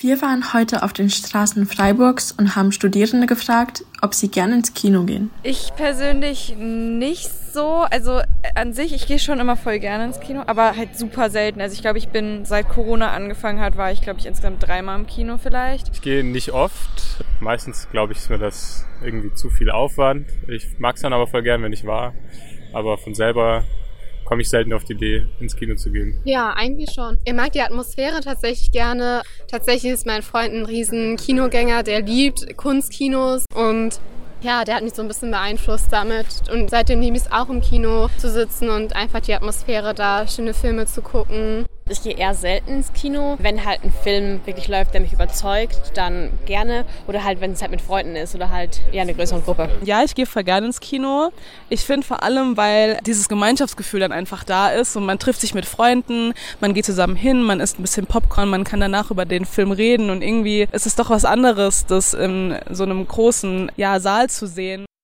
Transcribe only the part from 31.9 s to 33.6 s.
liebt Kunstkinos